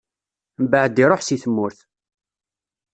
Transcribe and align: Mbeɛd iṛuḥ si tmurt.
Mbeɛd 0.63 0.95
iṛuḥ 1.03 1.21
si 1.23 1.37
tmurt. 1.43 1.79